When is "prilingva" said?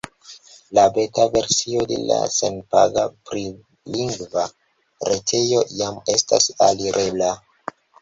3.29-4.49